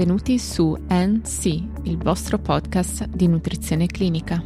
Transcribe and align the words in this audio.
benvenuti 0.00 0.38
su 0.38 0.74
NC, 0.88 1.44
il 1.82 1.98
vostro 1.98 2.38
podcast 2.38 3.04
di 3.08 3.26
nutrizione 3.26 3.84
clinica. 3.84 4.42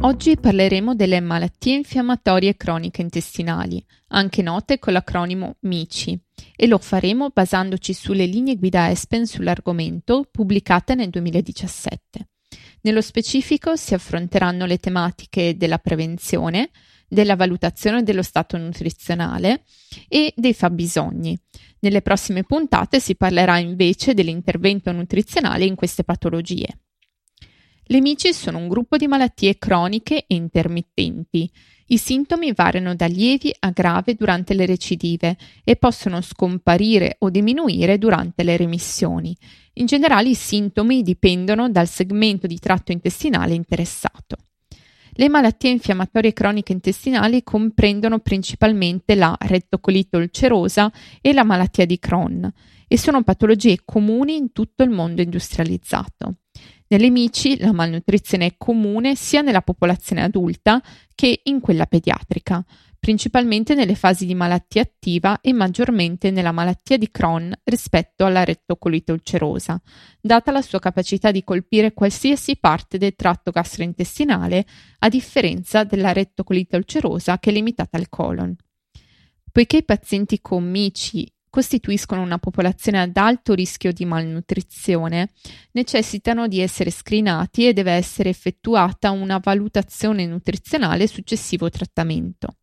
Oggi 0.00 0.38
parleremo 0.38 0.94
delle 0.94 1.20
malattie 1.20 1.74
infiammatorie 1.74 2.56
croniche 2.56 3.02
intestinali, 3.02 3.84
anche 4.08 4.40
note 4.40 4.78
con 4.78 4.94
l'acronimo 4.94 5.56
MICI, 5.60 6.18
e 6.56 6.66
lo 6.66 6.78
faremo 6.78 7.28
basandoci 7.28 7.92
sulle 7.92 8.24
linee 8.24 8.56
guida 8.56 8.88
ESPEN 8.88 9.26
sull'argomento 9.26 10.26
pubblicate 10.30 10.94
nel 10.94 11.10
2017. 11.10 12.28
Nello 12.80 13.02
specifico 13.02 13.76
si 13.76 13.92
affronteranno 13.92 14.64
le 14.64 14.78
tematiche 14.78 15.58
della 15.58 15.78
prevenzione, 15.78 16.70
della 17.12 17.36
valutazione 17.36 18.02
dello 18.02 18.22
stato 18.22 18.56
nutrizionale 18.56 19.64
e 20.08 20.32
dei 20.34 20.54
fabbisogni. 20.54 21.38
Nelle 21.80 22.00
prossime 22.00 22.42
puntate 22.42 23.00
si 23.00 23.16
parlerà 23.16 23.58
invece 23.58 24.14
dell'intervento 24.14 24.90
nutrizionale 24.92 25.66
in 25.66 25.74
queste 25.74 26.04
patologie. 26.04 26.78
Le 27.84 28.00
mici 28.00 28.32
sono 28.32 28.56
un 28.56 28.68
gruppo 28.68 28.96
di 28.96 29.06
malattie 29.06 29.58
croniche 29.58 30.24
e 30.26 30.34
intermittenti. 30.36 31.50
I 31.88 31.98
sintomi 31.98 32.52
variano 32.54 32.94
da 32.94 33.04
lievi 33.04 33.54
a 33.58 33.70
grave 33.72 34.14
durante 34.14 34.54
le 34.54 34.64
recidive 34.64 35.36
e 35.64 35.76
possono 35.76 36.22
scomparire 36.22 37.16
o 37.18 37.28
diminuire 37.28 37.98
durante 37.98 38.42
le 38.42 38.56
remissioni. 38.56 39.36
In 39.74 39.84
generale 39.84 40.30
i 40.30 40.34
sintomi 40.34 41.02
dipendono 41.02 41.68
dal 41.68 41.88
segmento 41.88 42.46
di 42.46 42.58
tratto 42.58 42.92
intestinale 42.92 43.52
interessato. 43.52 44.36
Le 45.14 45.28
malattie 45.28 45.68
infiammatorie 45.68 46.32
croniche 46.32 46.72
intestinali 46.72 47.42
comprendono 47.42 48.20
principalmente 48.20 49.14
la 49.14 49.36
rettocolite 49.38 50.16
ulcerosa 50.16 50.90
e 51.20 51.34
la 51.34 51.44
malattia 51.44 51.84
di 51.84 51.98
Crohn 51.98 52.50
e 52.88 52.96
sono 52.96 53.22
patologie 53.22 53.82
comuni 53.84 54.36
in 54.36 54.52
tutto 54.52 54.82
il 54.82 54.88
mondo 54.88 55.20
industrializzato. 55.20 56.36
Nelle 56.88 57.10
mici 57.10 57.58
la 57.58 57.72
malnutrizione 57.72 58.46
è 58.46 58.54
comune 58.56 59.14
sia 59.14 59.42
nella 59.42 59.60
popolazione 59.60 60.22
adulta 60.22 60.82
che 61.14 61.40
in 61.44 61.60
quella 61.60 61.84
pediatrica 61.84 62.64
principalmente 63.02 63.74
nelle 63.74 63.96
fasi 63.96 64.26
di 64.26 64.34
malattia 64.36 64.82
attiva 64.82 65.40
e 65.40 65.52
maggiormente 65.52 66.30
nella 66.30 66.52
malattia 66.52 66.96
di 66.96 67.10
Crohn 67.10 67.52
rispetto 67.64 68.24
alla 68.24 68.44
rettocolite 68.44 69.10
ulcerosa, 69.10 69.82
data 70.20 70.52
la 70.52 70.62
sua 70.62 70.78
capacità 70.78 71.32
di 71.32 71.42
colpire 71.42 71.94
qualsiasi 71.94 72.58
parte 72.58 72.98
del 72.98 73.16
tratto 73.16 73.50
gastrointestinale, 73.50 74.64
a 75.00 75.08
differenza 75.08 75.82
della 75.82 76.12
rettocolite 76.12 76.76
ulcerosa 76.76 77.40
che 77.40 77.50
è 77.50 77.52
limitata 77.52 77.96
al 77.96 78.08
colon. 78.08 78.54
Poiché 79.50 79.78
i 79.78 79.84
pazienti 79.84 80.40
con 80.40 80.62
MICI 80.62 81.28
costituiscono 81.50 82.22
una 82.22 82.38
popolazione 82.38 83.00
ad 83.00 83.16
alto 83.16 83.52
rischio 83.52 83.92
di 83.92 84.04
malnutrizione, 84.04 85.30
necessitano 85.72 86.46
di 86.46 86.60
essere 86.60 86.92
screenati 86.92 87.66
e 87.66 87.72
deve 87.72 87.90
essere 87.90 88.28
effettuata 88.28 89.10
una 89.10 89.40
valutazione 89.42 90.24
nutrizionale 90.24 91.08
successivo 91.08 91.68
trattamento. 91.68 92.58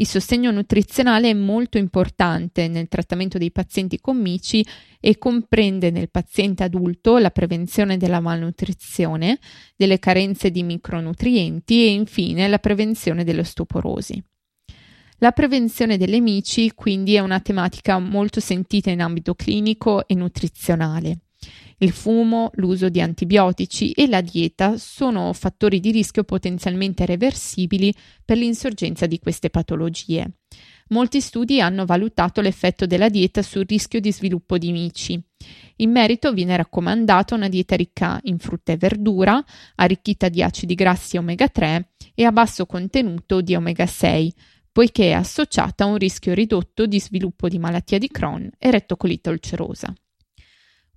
Il 0.00 0.06
sostegno 0.06 0.52
nutrizionale 0.52 1.30
è 1.30 1.34
molto 1.34 1.76
importante 1.76 2.68
nel 2.68 2.86
trattamento 2.86 3.36
dei 3.36 3.50
pazienti 3.50 3.98
con 4.00 4.16
MICI 4.16 4.64
e 5.00 5.18
comprende 5.18 5.90
nel 5.90 6.08
paziente 6.08 6.62
adulto 6.62 7.18
la 7.18 7.30
prevenzione 7.30 7.96
della 7.96 8.20
malnutrizione, 8.20 9.40
delle 9.74 9.98
carenze 9.98 10.52
di 10.52 10.62
micronutrienti 10.62 11.84
e 11.84 11.90
infine 11.90 12.46
la 12.46 12.60
prevenzione 12.60 13.24
dell'osteoporosi. 13.24 14.22
La 15.18 15.32
prevenzione 15.32 15.96
delle 15.96 16.20
MICI 16.20 16.74
quindi 16.76 17.16
è 17.16 17.18
una 17.18 17.40
tematica 17.40 17.98
molto 17.98 18.38
sentita 18.38 18.90
in 18.90 19.02
ambito 19.02 19.34
clinico 19.34 20.06
e 20.06 20.14
nutrizionale. 20.14 21.22
Il 21.80 21.92
fumo, 21.92 22.50
l'uso 22.54 22.88
di 22.88 23.00
antibiotici 23.00 23.92
e 23.92 24.08
la 24.08 24.20
dieta 24.20 24.76
sono 24.78 25.32
fattori 25.32 25.78
di 25.78 25.92
rischio 25.92 26.24
potenzialmente 26.24 27.06
reversibili 27.06 27.94
per 28.24 28.36
l'insorgenza 28.36 29.06
di 29.06 29.20
queste 29.20 29.48
patologie. 29.48 30.28
Molti 30.88 31.20
studi 31.20 31.60
hanno 31.60 31.84
valutato 31.84 32.40
l'effetto 32.40 32.84
della 32.84 33.08
dieta 33.08 33.42
sul 33.42 33.64
rischio 33.64 34.00
di 34.00 34.10
sviluppo 34.10 34.58
di 34.58 34.72
mici. 34.72 35.22
In 35.76 35.92
merito 35.92 36.32
viene 36.32 36.56
raccomandata 36.56 37.36
una 37.36 37.48
dieta 37.48 37.76
ricca 37.76 38.18
in 38.24 38.38
frutta 38.38 38.72
e 38.72 38.76
verdura, 38.76 39.40
arricchita 39.76 40.28
di 40.28 40.42
acidi 40.42 40.74
grassi 40.74 41.16
omega 41.16 41.46
3 41.46 41.92
e 42.12 42.24
a 42.24 42.32
basso 42.32 42.66
contenuto 42.66 43.40
di 43.40 43.54
omega 43.54 43.86
6, 43.86 44.34
poiché 44.72 45.10
è 45.10 45.12
associata 45.12 45.84
a 45.84 45.86
un 45.86 45.96
rischio 45.96 46.34
ridotto 46.34 46.86
di 46.86 46.98
sviluppo 46.98 47.48
di 47.48 47.60
malattia 47.60 47.98
di 47.98 48.08
Crohn 48.08 48.50
e 48.58 48.70
rettocolite 48.72 49.30
ulcerosa. 49.30 49.94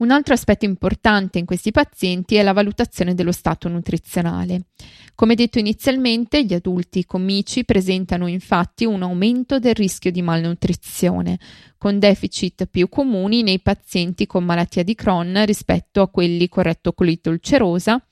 Un 0.02 0.10
altro 0.10 0.34
aspetto 0.34 0.66
importante 0.66 1.38
in 1.38 1.46
questi 1.46 1.70
pazienti 1.70 2.34
è 2.34 2.42
la 2.42 2.54
valutazione 2.54 3.14
dello 3.14 3.32
stato 3.32 3.70
nutrizionale. 3.70 4.70
Come 5.14 5.36
detto 5.36 5.60
inizialmente, 5.60 6.44
gli 6.44 6.56
adulti 6.56 7.06
con 7.06 7.24
MICI 7.24 7.66
presentano 7.66 8.26
infatti 8.26 8.84
un 8.84 9.04
aumento 9.04 9.60
del 9.60 9.76
rischio 9.76 10.10
di 10.10 10.24
malnutrizione, 10.24 11.38
con 11.78 12.00
deficit 12.00 12.66
più 12.66 12.90
comuni 12.90 13.44
nei 13.44 13.60
pazienti 13.60 14.26
con 14.26 14.44
malattia 14.44 14.82
di 14.82 14.96
Crohn 14.96 15.44
rispetto 15.46 16.02
a 16.02 16.10
quelli 16.10 16.50
con 16.50 16.64
rettocolite 16.64 17.30
ulcerosa 17.30 18.04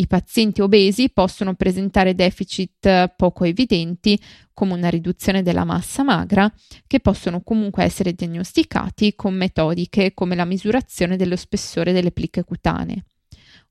i 0.00 0.06
pazienti 0.06 0.62
obesi 0.62 1.10
possono 1.10 1.54
presentare 1.54 2.14
deficit 2.14 3.14
poco 3.16 3.44
evidenti, 3.44 4.18
come 4.54 4.72
una 4.72 4.88
riduzione 4.88 5.42
della 5.42 5.64
massa 5.64 6.02
magra, 6.02 6.50
che 6.86 7.00
possono 7.00 7.42
comunque 7.42 7.84
essere 7.84 8.14
diagnosticati 8.14 9.14
con 9.14 9.34
metodiche 9.34 10.14
come 10.14 10.34
la 10.34 10.46
misurazione 10.46 11.16
dello 11.16 11.36
spessore 11.36 11.92
delle 11.92 12.12
pliche 12.12 12.44
cutanee. 12.44 13.04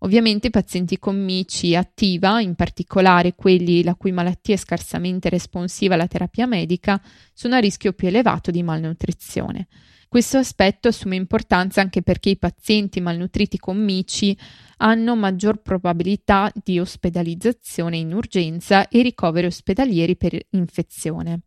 Ovviamente 0.01 0.47
i 0.47 0.51
pazienti 0.51 1.00
con 1.00 1.22
MICI 1.22 1.75
attiva, 1.75 2.40
in 2.40 2.56
particolare 2.56 3.34
quelli 3.34 3.84
la 3.84 3.96
cui 3.96 4.11
malattia 4.11 4.53
è 4.53 4.57
scarsamente 4.57 5.29
responsiva 5.29 5.96
alla 5.96 6.07
terapia 6.07 6.46
medica, 6.46 7.01
sono 7.34 7.56
a 7.56 7.59
rischio 7.59 7.94
più 7.94 8.07
elevato 8.07 8.51
di 8.51 8.63
malnutrizione. 8.63 9.67
Questo 10.09 10.40
aspetto 10.40 10.88
assume 10.88 11.18
importanza 11.18 11.81
anche 11.81 12.02
perché 12.02 12.31
i 12.31 12.38
pazienti 12.40 13.00
malnutriti 13.00 13.59
con 13.59 13.78
MICI 13.78 14.36
hanno 14.78 15.16
maggior 15.16 15.62
probabilità 15.62 16.52
di 16.64 16.80
ospedalizzazione 16.80 17.97
in 17.97 18.16
urgenza 18.16 18.88
e 18.88 19.03
ricoveri 19.03 19.46
ospedalieri 19.46 20.18
per 20.18 20.36
infezione. 20.50 21.42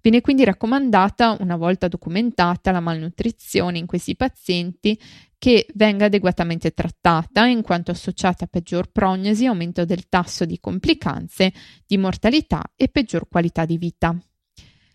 Viene 0.00 0.22
quindi 0.22 0.42
raccomandata, 0.42 1.36
una 1.40 1.56
volta 1.56 1.86
documentata 1.86 2.70
la 2.70 2.80
malnutrizione 2.80 3.76
in 3.76 3.84
questi 3.84 4.16
pazienti, 4.16 4.98
che 5.36 5.66
venga 5.74 6.06
adeguatamente 6.06 6.70
trattata 6.70 7.44
in 7.44 7.60
quanto 7.60 7.90
associata 7.90 8.46
a 8.46 8.48
peggior 8.50 8.90
prognosi, 8.90 9.44
aumento 9.44 9.84
del 9.84 10.08
tasso 10.08 10.46
di 10.46 10.58
complicanze, 10.58 11.52
di 11.86 11.98
mortalità 11.98 12.62
e 12.74 12.88
peggior 12.88 13.28
qualità 13.28 13.66
di 13.66 13.76
vita. 13.76 14.16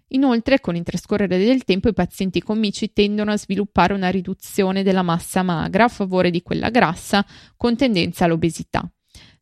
Inoltre, 0.10 0.62
con 0.62 0.76
il 0.76 0.84
trascorrere 0.84 1.38
del 1.38 1.64
tempo, 1.64 1.90
i 1.90 1.94
pazienti 1.94 2.42
con 2.42 2.60
MICI 2.60 2.94
tendono 2.94 3.32
a 3.32 3.38
sviluppare 3.38 3.94
una 3.94 4.10
riduzione 4.10 4.84
della 4.84 5.02
massa 5.02 5.44
magra 5.44 5.86
a 5.86 5.90
favore 5.90 6.30
di 6.30 6.42
quella 6.42 6.70
grassa, 6.70 7.26
con 7.58 7.76
tendenza 7.76 8.26
all'obesità. 8.26 8.90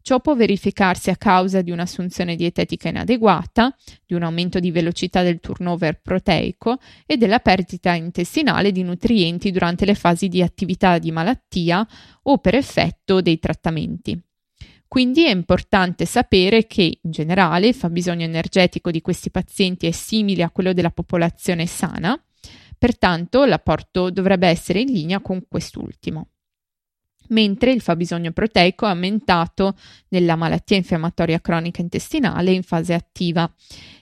Ciò 0.01 0.19
può 0.19 0.35
verificarsi 0.35 1.09
a 1.09 1.15
causa 1.15 1.63
di 1.63 1.71
un'assunzione 1.71 2.35
dietetica 2.35 2.89
inadeguata, 2.89 3.75
di 4.05 4.13
un 4.13 4.21
aumento 4.21 4.59
di 4.59 4.69
velocità 4.69 5.23
del 5.23 5.39
turnover 5.39 5.99
proteico 5.99 6.77
e 7.07 7.17
della 7.17 7.39
perdita 7.39 7.93
intestinale 7.93 8.71
di 8.71 8.83
nutrienti 8.83 9.49
durante 9.49 9.83
le 9.83 9.95
fasi 9.95 10.27
di 10.27 10.43
attività 10.43 10.99
di 10.99 11.11
malattia 11.11 11.87
o 12.23 12.37
per 12.37 12.53
effetto 12.53 13.19
dei 13.19 13.39
trattamenti. 13.39 14.19
Quindi 14.87 15.25
è 15.25 15.31
importante 15.31 16.05
sapere 16.05 16.67
che 16.67 16.99
in 17.01 17.11
generale 17.11 17.67
il 17.67 17.73
fabbisogno 17.73 18.23
energetico 18.23 18.91
di 18.91 19.01
questi 19.01 19.31
pazienti 19.31 19.87
è 19.87 19.91
simile 19.91 20.43
a 20.43 20.51
quello 20.51 20.73
della 20.73 20.91
popolazione 20.91 21.65
sana, 21.65 22.21
pertanto 22.77 23.45
l'apporto 23.45 24.09
dovrebbe 24.09 24.47
essere 24.47 24.81
in 24.81 24.91
linea 24.91 25.19
con 25.21 25.43
quest'ultimo 25.47 26.29
mentre 27.29 27.71
il 27.71 27.81
fabbisogno 27.81 28.31
proteico 28.31 28.85
è 28.85 28.89
aumentato 28.89 29.75
nella 30.09 30.35
malattia 30.35 30.77
infiammatoria 30.77 31.41
cronica 31.41 31.81
intestinale 31.81 32.51
in 32.51 32.63
fase 32.63 32.93
attiva 32.93 33.51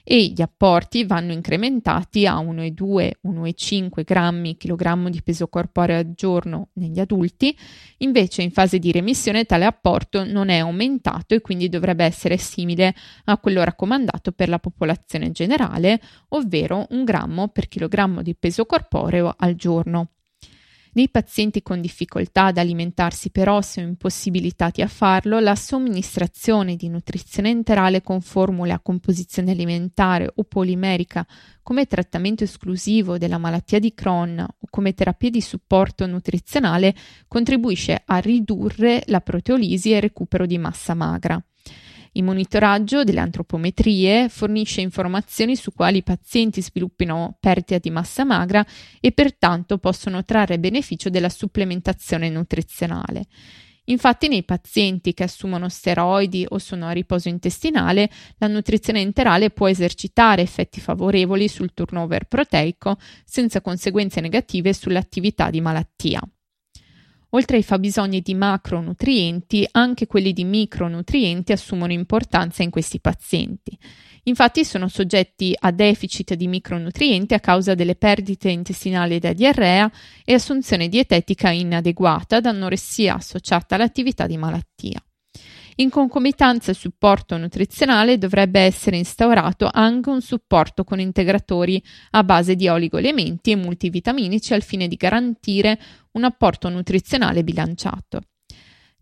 e 0.06 0.26
gli 0.26 0.42
apporti 0.42 1.04
vanno 1.04 1.32
incrementati 1.32 2.26
a 2.26 2.36
1,2-1,5 2.36 4.04
grammi 4.04 4.56
chilogrammo 4.58 5.08
di 5.08 5.22
peso 5.22 5.48
corporeo 5.48 5.96
al 5.96 6.12
giorno 6.14 6.68
negli 6.74 7.00
adulti, 7.00 7.56
invece 7.98 8.42
in 8.42 8.50
fase 8.50 8.78
di 8.78 8.92
remissione 8.92 9.44
tale 9.44 9.64
apporto 9.64 10.24
non 10.24 10.50
è 10.50 10.58
aumentato 10.58 11.34
e 11.34 11.40
quindi 11.40 11.70
dovrebbe 11.70 12.04
essere 12.04 12.36
simile 12.36 12.94
a 13.24 13.38
quello 13.38 13.64
raccomandato 13.64 14.32
per 14.32 14.50
la 14.50 14.58
popolazione 14.58 15.30
generale, 15.30 15.98
ovvero 16.28 16.86
un 16.90 17.04
grammo 17.04 17.48
per 17.48 17.68
chilogrammo 17.68 18.20
di 18.20 18.34
peso 18.34 18.66
corporeo 18.66 19.34
al 19.36 19.54
giorno. 19.54 20.13
Nei 20.96 21.08
pazienti 21.08 21.60
con 21.60 21.80
difficoltà 21.80 22.44
ad 22.44 22.56
alimentarsi 22.56 23.30
però 23.30 23.60
se 23.62 23.80
impossibilitati 23.80 24.80
a 24.80 24.86
farlo, 24.86 25.40
la 25.40 25.56
somministrazione 25.56 26.76
di 26.76 26.88
nutrizione 26.88 27.50
enterale 27.50 28.00
con 28.00 28.20
formule 28.20 28.72
a 28.72 28.78
composizione 28.78 29.50
alimentare 29.50 30.30
o 30.32 30.44
polimerica 30.44 31.26
come 31.64 31.86
trattamento 31.86 32.44
esclusivo 32.44 33.18
della 33.18 33.38
malattia 33.38 33.80
di 33.80 33.92
Crohn 33.92 34.38
o 34.38 34.66
come 34.70 34.94
terapia 34.94 35.30
di 35.30 35.40
supporto 35.40 36.06
nutrizionale 36.06 36.94
contribuisce 37.26 38.00
a 38.04 38.18
ridurre 38.18 39.02
la 39.06 39.20
proteolisi 39.20 39.90
e 39.90 39.96
il 39.96 40.02
recupero 40.02 40.46
di 40.46 40.58
massa 40.58 40.94
magra. 40.94 41.42
Il 42.16 42.22
monitoraggio 42.22 43.02
delle 43.02 43.18
antropometrie 43.18 44.28
fornisce 44.28 44.80
informazioni 44.80 45.56
su 45.56 45.72
quali 45.72 46.04
pazienti 46.04 46.62
sviluppino 46.62 47.36
perdita 47.40 47.78
di 47.78 47.90
massa 47.90 48.24
magra 48.24 48.64
e 49.00 49.10
pertanto 49.10 49.78
possono 49.78 50.24
trarre 50.24 50.60
beneficio 50.60 51.10
della 51.10 51.28
supplementazione 51.28 52.28
nutrizionale. 52.28 53.24
Infatti 53.86 54.28
nei 54.28 54.44
pazienti 54.44 55.12
che 55.12 55.24
assumono 55.24 55.68
steroidi 55.68 56.46
o 56.48 56.58
sono 56.58 56.86
a 56.86 56.92
riposo 56.92 57.28
intestinale, 57.28 58.08
la 58.38 58.46
nutrizione 58.46 59.00
enterale 59.00 59.50
può 59.50 59.68
esercitare 59.68 60.40
effetti 60.40 60.80
favorevoli 60.80 61.48
sul 61.48 61.74
turnover 61.74 62.26
proteico 62.26 62.96
senza 63.24 63.60
conseguenze 63.60 64.20
negative 64.20 64.72
sull'attività 64.72 65.50
di 65.50 65.60
malattia. 65.60 66.20
Oltre 67.34 67.56
ai 67.56 67.64
fabbisogni 67.64 68.20
di 68.20 68.32
macronutrienti, 68.32 69.66
anche 69.72 70.06
quelli 70.06 70.32
di 70.32 70.44
micronutrienti 70.44 71.50
assumono 71.50 71.92
importanza 71.92 72.62
in 72.62 72.70
questi 72.70 73.00
pazienti. 73.00 73.76
Infatti 74.24 74.64
sono 74.64 74.86
soggetti 74.86 75.54
a 75.58 75.72
deficit 75.72 76.34
di 76.34 76.46
micronutrienti 76.46 77.34
a 77.34 77.40
causa 77.40 77.74
delle 77.74 77.96
perdite 77.96 78.50
intestinali 78.50 79.18
da 79.18 79.32
diarrea 79.32 79.90
e 80.24 80.32
assunzione 80.32 80.88
dietetica 80.88 81.50
inadeguata 81.50 82.38
da 82.40 82.50
anoressia 82.50 83.16
associata 83.16 83.74
all'attività 83.74 84.28
di 84.28 84.36
malattia. 84.36 85.02
In 85.76 85.90
concomitanza 85.90 86.70
al 86.70 86.76
supporto 86.76 87.36
nutrizionale 87.36 88.16
dovrebbe 88.16 88.60
essere 88.60 88.96
instaurato 88.96 89.68
anche 89.72 90.08
un 90.08 90.20
supporto 90.20 90.84
con 90.84 91.00
integratori 91.00 91.82
a 92.10 92.22
base 92.22 92.54
di 92.54 92.68
oligoelementi 92.68 93.50
e 93.50 93.56
multivitaminici 93.56 94.54
al 94.54 94.62
fine 94.62 94.86
di 94.86 94.94
garantire 94.94 95.78
un 96.12 96.24
apporto 96.24 96.68
nutrizionale 96.68 97.42
bilanciato. 97.42 98.20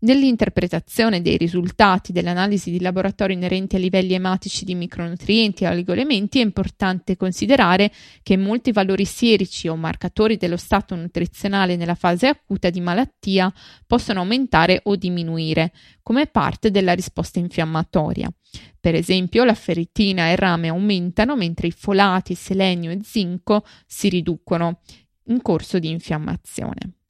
Nell'interpretazione 0.03 1.21
dei 1.21 1.37
risultati 1.37 2.11
delle 2.11 2.29
analisi 2.29 2.69
di 2.69 2.81
laboratorio 2.81 3.37
inerenti 3.37 3.77
ai 3.77 3.83
livelli 3.83 4.13
ematici 4.13 4.65
di 4.65 4.75
micronutrienti 4.75 5.63
e 5.63 5.69
oligoelementi 5.69 6.39
è 6.39 6.43
importante 6.43 7.15
considerare 7.15 7.89
che 8.21 8.35
molti 8.35 8.73
valori 8.73 9.05
sierici 9.05 9.69
o 9.69 9.77
marcatori 9.77 10.35
dello 10.35 10.57
stato 10.57 10.93
nutrizionale 10.95 11.77
nella 11.77 11.95
fase 11.95 12.27
acuta 12.27 12.69
di 12.69 12.81
malattia 12.81 13.49
possono 13.87 14.19
aumentare 14.19 14.81
o 14.83 14.97
diminuire 14.97 15.71
come 16.01 16.27
parte 16.27 16.69
della 16.69 16.91
risposta 16.91 17.39
infiammatoria. 17.39 18.29
Per 18.77 18.95
esempio, 18.95 19.45
la 19.45 19.53
ferritina 19.53 20.27
e 20.27 20.31
il 20.31 20.37
rame 20.37 20.67
aumentano 20.67 21.37
mentre 21.37 21.67
i 21.67 21.71
folati, 21.71 22.35
selenio 22.35 22.91
e 22.91 22.99
zinco 23.03 23.63
si 23.85 24.09
riducono 24.09 24.81
in 25.27 25.41
corso 25.41 25.79
di 25.79 25.89
infiammazione. 25.89 27.02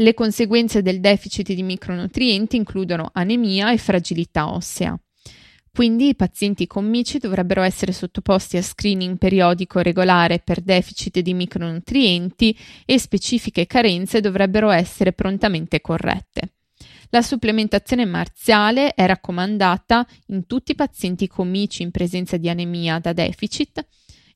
Le 0.00 0.14
conseguenze 0.14 0.80
del 0.80 1.00
deficit 1.00 1.52
di 1.52 1.62
micronutrienti 1.64 2.54
includono 2.54 3.10
anemia 3.12 3.72
e 3.72 3.78
fragilità 3.78 4.48
ossea. 4.48 4.96
Quindi 5.72 6.10
i 6.10 6.14
pazienti 6.14 6.68
con 6.68 6.88
MICI 6.88 7.18
dovrebbero 7.18 7.62
essere 7.62 7.90
sottoposti 7.90 8.56
a 8.56 8.62
screening 8.62 9.18
periodico 9.18 9.80
regolare 9.80 10.38
per 10.38 10.60
deficit 10.60 11.18
di 11.18 11.34
micronutrienti 11.34 12.56
e 12.84 12.96
specifiche 12.96 13.66
carenze 13.66 14.20
dovrebbero 14.20 14.70
essere 14.70 15.12
prontamente 15.12 15.80
corrette. 15.80 16.52
La 17.10 17.22
supplementazione 17.22 18.04
marziale 18.04 18.94
è 18.94 19.04
raccomandata 19.04 20.06
in 20.26 20.46
tutti 20.46 20.72
i 20.72 20.76
pazienti 20.76 21.26
con 21.26 21.48
MICI 21.48 21.82
in 21.82 21.90
presenza 21.90 22.36
di 22.36 22.48
anemia 22.48 23.00
da 23.00 23.12
deficit 23.12 23.84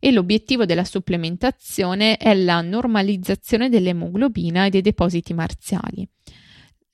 e 0.04 0.10
l'obiettivo 0.10 0.66
della 0.66 0.82
supplementazione 0.82 2.16
è 2.16 2.34
la 2.34 2.60
normalizzazione 2.60 3.68
dell'emoglobina 3.68 4.66
e 4.66 4.70
dei 4.70 4.80
depositi 4.80 5.32
marziali. 5.32 6.04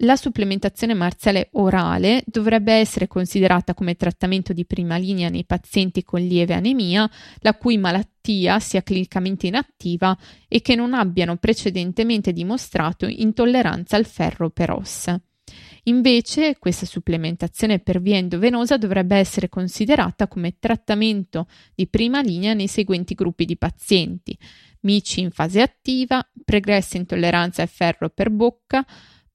La 0.03 0.15
supplementazione 0.15 0.93
marziale 0.93 1.49
orale 1.53 2.23
dovrebbe 2.27 2.75
essere 2.75 3.07
considerata 3.07 3.73
come 3.73 3.95
trattamento 3.95 4.53
di 4.53 4.67
prima 4.67 4.99
linea 4.99 5.31
nei 5.31 5.47
pazienti 5.47 6.05
con 6.05 6.21
lieve 6.21 6.53
anemia, 6.53 7.11
la 7.39 7.55
cui 7.55 7.79
malattia 7.79 8.61
sia 8.61 8.83
clinicamente 8.83 9.47
inattiva 9.47 10.15
e 10.47 10.61
che 10.61 10.75
non 10.75 10.93
abbiano 10.93 11.37
precedentemente 11.37 12.35
dimostrato 12.35 13.07
intolleranza 13.07 13.97
al 13.97 14.05
ferro 14.05 14.51
per 14.51 14.71
ossa. 14.71 15.19
Invece, 15.89 16.59
questa 16.59 16.85
supplementazione 16.85 17.79
per 17.79 18.03
via 18.03 18.17
endovenosa 18.17 18.77
dovrebbe 18.77 19.17
essere 19.17 19.49
considerata 19.49 20.29
come 20.29 20.59
trattamento 20.59 21.49
di 21.75 21.89
prima 21.89 22.21
linea 22.21 22.53
nei 22.53 22.69
seguenti 22.69 23.15
gruppi 23.15 23.47
di 23.47 23.57
pazienti: 23.57 24.37
mici 24.81 25.21
in 25.21 25.31
fase 25.31 25.63
attiva, 25.63 26.23
pregressa 26.45 26.99
intolleranza 26.99 27.63
al 27.63 27.69
ferro 27.69 28.11
per 28.11 28.31
bocca, 28.31 28.85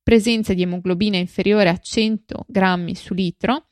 presenza 0.02 0.54
di 0.54 0.62
emoglobina 0.62 1.18
inferiore 1.18 1.70
a 1.70 1.78
100 1.78 2.46
grammi 2.48 2.94
su 2.94 3.16
litro 3.16 3.70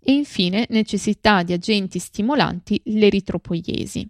e 0.00 0.12
infine 0.12 0.66
necessità 0.70 1.44
di 1.44 1.52
agenti 1.52 2.00
stimolanti 2.00 2.80
l'eritropoiesi. 2.86 4.08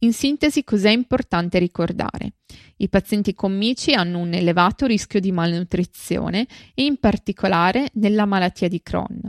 In 0.00 0.12
sintesi, 0.12 0.62
cos'è 0.62 0.90
importante 0.90 1.58
ricordare? 1.58 2.34
I 2.76 2.88
pazienti 2.88 3.34
con 3.34 3.56
MICI 3.56 3.94
hanno 3.94 4.20
un 4.20 4.32
elevato 4.32 4.86
rischio 4.86 5.18
di 5.18 5.32
malnutrizione 5.32 6.46
e 6.74 6.84
in 6.84 6.98
particolare 6.98 7.90
nella 7.94 8.24
malattia 8.24 8.68
di 8.68 8.80
Crohn. 8.80 9.20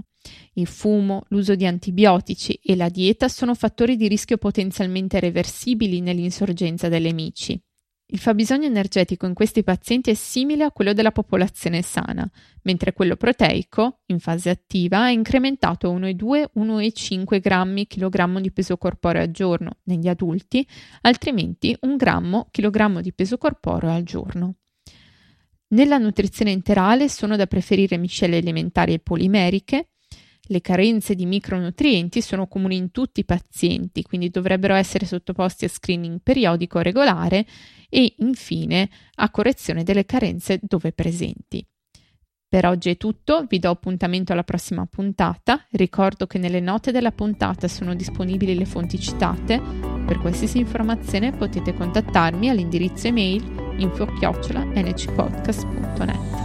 Il 0.53 0.67
fumo, 0.67 1.23
l'uso 1.29 1.55
di 1.55 1.65
antibiotici 1.65 2.59
e 2.61 2.75
la 2.75 2.89
dieta 2.89 3.27
sono 3.29 3.55
fattori 3.55 3.95
di 3.95 4.07
rischio 4.07 4.37
potenzialmente 4.37 5.19
reversibili 5.19 6.01
nell'insorgenza 6.01 6.87
delle 6.87 7.13
MICI. 7.13 7.59
Il 8.11 8.17
fabbisogno 8.17 8.65
energetico 8.65 9.27
in 9.27 9.35
questi 9.35 9.63
pazienti 9.63 10.09
è 10.09 10.15
simile 10.15 10.63
a 10.63 10.71
quello 10.71 10.93
della 10.93 11.11
popolazione 11.11 11.83
sana, 11.83 12.27
mentre 12.63 12.91
quello 12.91 13.15
proteico, 13.15 13.99
in 14.07 14.19
fase 14.19 14.49
attiva, 14.49 15.09
è 15.09 15.11
incrementato 15.11 15.91
a 15.91 15.93
1,2-1,5 15.95 17.39
grammi 17.39 17.85
chilogrammo 17.85 18.41
di 18.41 18.51
peso 18.51 18.77
corporeo 18.77 19.21
al 19.21 19.29
giorno 19.29 19.77
negli 19.83 20.07
adulti, 20.07 20.67
altrimenti 21.01 21.77
1 21.81 21.95
grammo 21.97 22.47
chilogrammo 22.49 22.99
di 23.01 23.13
peso 23.13 23.37
corporeo 23.37 23.91
al 23.91 24.01
giorno. 24.01 24.55
Nella 25.67 25.99
nutrizione 25.99 26.49
interale 26.49 27.09
sono 27.09 27.35
da 27.35 27.45
preferire 27.45 27.97
miscele 27.97 28.37
alimentari 28.37 28.93
e 28.93 28.99
polimeriche, 28.99 29.89
le 30.49 30.61
carenze 30.61 31.15
di 31.15 31.25
micronutrienti 31.25 32.21
sono 32.21 32.47
comuni 32.47 32.75
in 32.75 32.91
tutti 32.91 33.21
i 33.21 33.25
pazienti, 33.25 34.03
quindi 34.03 34.29
dovrebbero 34.29 34.75
essere 34.75 35.05
sottoposti 35.05 35.65
a 35.65 35.69
screening 35.69 36.19
periodico 36.21 36.79
regolare 36.79 37.45
e 37.89 38.13
infine 38.17 38.89
a 39.15 39.29
correzione 39.29 39.83
delle 39.83 40.05
carenze 40.05 40.59
dove 40.61 40.91
presenti. 40.91 41.65
Per 42.49 42.65
oggi 42.65 42.89
è 42.89 42.97
tutto, 42.97 43.45
vi 43.47 43.59
do 43.59 43.69
appuntamento 43.69 44.33
alla 44.33 44.43
prossima 44.43 44.87
puntata. 44.87 45.63
Ricordo 45.69 46.25
che 46.25 46.39
nelle 46.39 46.59
note 46.59 46.91
della 46.91 47.11
puntata 47.11 47.67
sono 47.67 47.93
disponibili 47.93 48.55
le 48.55 48.65
fonti 48.65 48.99
citate. 48.99 49.61
Per 50.07 50.17
qualsiasi 50.17 50.57
informazione 50.57 51.31
potete 51.31 51.75
contattarmi 51.75 52.49
all'indirizzo 52.49 53.05
email 53.05 53.43
info-nhcpodcast.net. 53.77 56.38